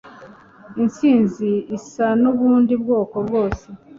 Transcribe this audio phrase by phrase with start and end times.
[0.81, 3.65] intsinzi isa nubundi bwoko bwose